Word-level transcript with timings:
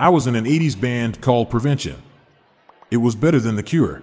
I 0.00 0.08
was 0.08 0.26
in 0.26 0.34
an 0.34 0.46
80s 0.46 0.80
band 0.80 1.20
called 1.20 1.50
Prevention. 1.50 2.02
It 2.90 2.96
was 2.96 3.14
better 3.14 3.38
than 3.38 3.56
The 3.56 3.62
Cure. 3.62 4.02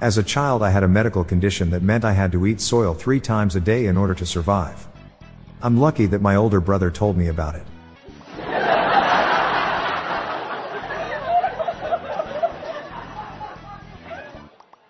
As 0.00 0.16
a 0.16 0.22
child, 0.22 0.62
I 0.62 0.70
had 0.70 0.82
a 0.82 0.88
medical 0.88 1.22
condition 1.22 1.68
that 1.70 1.82
meant 1.82 2.06
I 2.06 2.12
had 2.12 2.32
to 2.32 2.46
eat 2.46 2.58
soil 2.62 2.94
three 2.94 3.20
times 3.20 3.54
a 3.54 3.60
day 3.60 3.84
in 3.84 3.98
order 3.98 4.14
to 4.14 4.24
survive. 4.24 4.88
I'm 5.60 5.76
lucky 5.76 6.06
that 6.06 6.22
my 6.22 6.36
older 6.36 6.58
brother 6.58 6.90
told 6.90 7.18
me 7.18 7.28
about 7.28 7.56
it. 7.56 7.66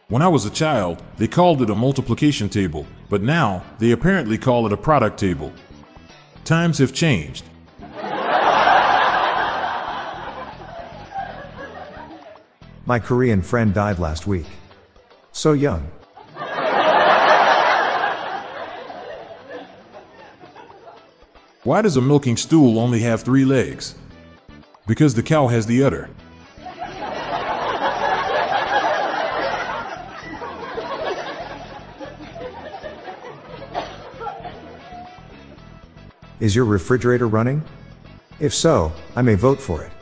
When 0.07 0.23
I 0.23 0.29
was 0.29 0.47
a 0.47 0.51
child, 0.51 1.03
they 1.17 1.27
called 1.27 1.61
it 1.61 1.71
a 1.71 1.75
multiplication 1.75 2.49
table, 2.49 2.87
but 3.09 3.21
now 3.21 3.65
they 3.81 3.91
apparently 3.91 4.39
call 4.39 4.65
it 4.65 4.73
a 4.73 4.77
product 4.77 5.19
table. 5.19 5.53
Times 6.45 6.77
have 6.77 6.93
changed. 6.93 7.45
My 12.85 12.99
Korean 12.99 13.41
friend 13.41 13.73
died 13.73 13.99
last 13.99 14.27
week. 14.27 14.45
So 15.33 15.55
young. 15.55 15.91
Why 21.63 21.81
does 21.81 21.97
a 21.97 22.03
milking 22.03 22.37
stool 22.37 22.79
only 22.79 23.01
have 23.01 23.23
three 23.23 23.47
legs? 23.47 23.95
Because 24.87 25.15
the 25.15 25.23
cow 25.23 25.47
has 25.47 25.65
the 25.65 25.83
udder. 25.83 26.11
Is 36.41 36.57
your 36.57 36.65
refrigerator 36.65 37.29
running? 37.29 37.63
If 38.41 38.53
so, 38.53 38.93
I 39.15 39.23
may 39.23 39.37
vote 39.37 39.61
for 39.61 39.83
it. 39.83 39.93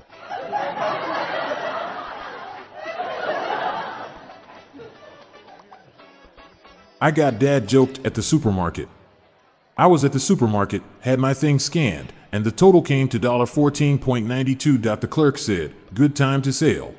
I 7.00 7.10
got 7.10 7.38
dad 7.38 7.68
joked 7.68 7.98
at 8.06 8.14
the 8.14 8.22
supermarket. 8.22 8.88
I 9.76 9.88
was 9.88 10.04
at 10.04 10.12
the 10.12 10.20
supermarket, 10.20 10.82
had 11.00 11.18
my 11.18 11.34
thing 11.34 11.58
scanned, 11.58 12.12
and 12.30 12.44
the 12.44 12.52
total 12.52 12.80
came 12.80 13.08
to 13.08 13.18
$14.92. 13.18 15.00
The 15.00 15.08
clerk 15.08 15.36
said, 15.36 15.74
Good 15.92 16.14
time 16.14 16.40
to 16.42 16.52
sail. 16.52 16.94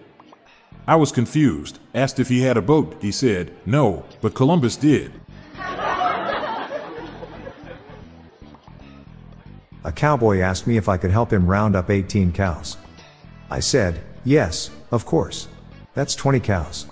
I 0.85 0.97
was 0.97 1.13
confused, 1.13 1.79
asked 1.95 2.19
if 2.19 2.27
he 2.27 2.41
had 2.41 2.57
a 2.57 2.61
boat. 2.61 2.97
He 3.01 3.11
said, 3.11 3.53
No, 3.65 4.03
but 4.21 4.35
Columbus 4.35 4.75
did. 4.75 5.13
A 9.85 9.91
cowboy 9.91 10.39
asked 10.39 10.65
me 10.65 10.77
if 10.77 10.87
I 10.87 10.97
could 10.97 11.11
help 11.11 11.31
him 11.31 11.45
round 11.45 11.75
up 11.75 11.89
18 11.89 12.31
cows. 12.31 12.77
I 13.49 13.59
said, 13.59 14.01
Yes, 14.23 14.69
of 14.91 15.05
course. 15.05 15.49
That's 15.93 16.15
20 16.15 16.39
cows. 16.39 16.87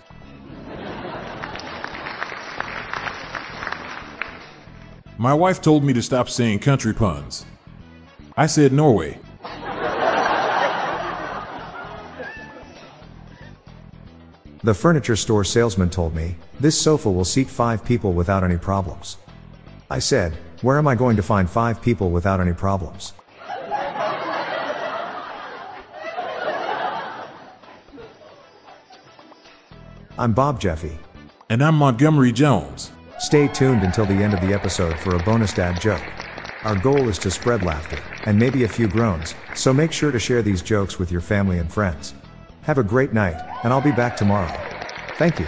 My 5.17 5.33
wife 5.33 5.61
told 5.61 5.83
me 5.83 5.93
to 5.93 6.01
stop 6.01 6.29
saying 6.29 6.59
country 6.59 6.93
puns. 6.93 7.45
I 8.35 8.47
said 8.47 8.73
Norway. 8.73 9.19
The 14.63 14.73
furniture 14.75 15.15
store 15.15 15.43
salesman 15.43 15.89
told 15.89 16.13
me, 16.15 16.35
this 16.59 16.79
sofa 16.79 17.09
will 17.09 17.25
seat 17.25 17.49
five 17.49 17.83
people 17.83 18.13
without 18.13 18.43
any 18.43 18.57
problems. 18.57 19.17
I 19.89 19.99
said, 19.99 20.37
where 20.61 20.77
am 20.77 20.87
I 20.87 20.95
going 20.95 21.15
to 21.15 21.23
find 21.23 21.49
five 21.49 21.81
people 21.81 22.11
without 22.11 22.39
any 22.39 22.53
problems? 22.53 23.13
I'm 30.17 30.33
Bob 30.33 30.59
Jeffy. 30.59 30.97
And 31.49 31.63
I'm 31.63 31.75
Montgomery 31.75 32.31
Jones. 32.31 32.91
Stay 33.19 33.47
tuned 33.47 33.83
until 33.83 34.05
the 34.05 34.13
end 34.13 34.33
of 34.33 34.41
the 34.41 34.53
episode 34.53 34.97
for 34.99 35.15
a 35.15 35.23
bonus 35.23 35.53
dad 35.53 35.81
joke. 35.81 36.03
Our 36.63 36.75
goal 36.75 37.09
is 37.09 37.17
to 37.19 37.31
spread 37.31 37.63
laughter, 37.63 37.97
and 38.25 38.37
maybe 38.37 38.63
a 38.63 38.67
few 38.67 38.87
groans, 38.87 39.33
so 39.55 39.73
make 39.73 39.91
sure 39.91 40.11
to 40.11 40.19
share 40.19 40.43
these 40.43 40.61
jokes 40.61 40.99
with 40.99 41.11
your 41.11 41.21
family 41.21 41.57
and 41.57 41.73
friends. 41.73 42.13
Have 42.63 42.77
a 42.77 42.83
great 42.83 43.13
night, 43.13 43.35
and 43.63 43.73
I'll 43.73 43.81
be 43.81 43.91
back 43.91 44.15
tomorrow. 44.15 44.55
Thank 45.17 45.39
you. 45.39 45.47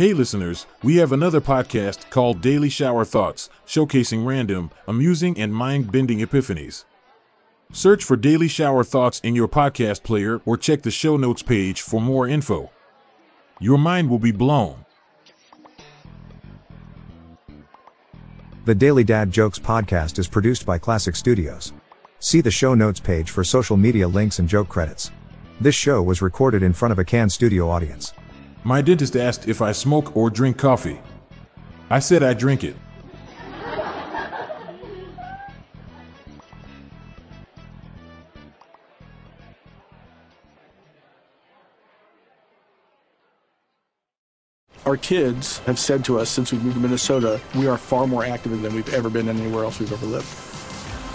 Hey, 0.00 0.14
listeners, 0.14 0.64
we 0.82 0.96
have 0.96 1.12
another 1.12 1.42
podcast 1.42 2.08
called 2.08 2.40
Daily 2.40 2.70
Shower 2.70 3.04
Thoughts, 3.04 3.50
showcasing 3.66 4.24
random, 4.24 4.70
amusing, 4.88 5.38
and 5.38 5.54
mind 5.54 5.92
bending 5.92 6.20
epiphanies. 6.20 6.84
Search 7.70 8.02
for 8.02 8.16
Daily 8.16 8.48
Shower 8.48 8.82
Thoughts 8.82 9.20
in 9.20 9.34
your 9.34 9.46
podcast 9.46 10.02
player 10.02 10.40
or 10.46 10.56
check 10.56 10.80
the 10.80 10.90
show 10.90 11.18
notes 11.18 11.42
page 11.42 11.82
for 11.82 12.00
more 12.00 12.26
info. 12.26 12.70
Your 13.60 13.76
mind 13.76 14.08
will 14.08 14.18
be 14.18 14.32
blown. 14.32 14.86
The 18.64 18.74
Daily 18.74 19.04
Dad 19.04 19.30
Jokes 19.30 19.58
podcast 19.58 20.18
is 20.18 20.28
produced 20.28 20.64
by 20.64 20.78
Klassic 20.78 21.14
Studios. 21.14 21.74
See 22.20 22.40
the 22.40 22.50
show 22.50 22.72
notes 22.72 23.00
page 23.00 23.30
for 23.30 23.44
social 23.44 23.76
media 23.76 24.08
links 24.08 24.38
and 24.38 24.48
joke 24.48 24.70
credits. 24.70 25.10
This 25.60 25.74
show 25.74 26.02
was 26.02 26.22
recorded 26.22 26.62
in 26.62 26.72
front 26.72 26.92
of 26.92 26.98
a 26.98 27.04
canned 27.04 27.32
studio 27.32 27.68
audience. 27.68 28.14
My 28.62 28.82
dentist 28.82 29.16
asked 29.16 29.48
if 29.48 29.62
I 29.62 29.72
smoke 29.72 30.14
or 30.14 30.28
drink 30.28 30.58
coffee. 30.58 31.00
I 31.88 31.98
said 31.98 32.22
I 32.22 32.34
drink 32.34 32.62
it. 32.62 32.76
Our 44.84 44.96
kids 44.96 45.58
have 45.60 45.78
said 45.78 46.04
to 46.06 46.18
us 46.18 46.28
since 46.28 46.52
we 46.52 46.58
moved 46.58 46.74
to 46.74 46.80
Minnesota, 46.80 47.40
we 47.54 47.66
are 47.66 47.78
far 47.78 48.06
more 48.06 48.24
active 48.24 48.60
than 48.60 48.74
we've 48.74 48.92
ever 48.92 49.08
been 49.08 49.28
anywhere 49.28 49.64
else 49.64 49.78
we've 49.78 49.92
ever 49.92 50.06
lived. 50.06 50.49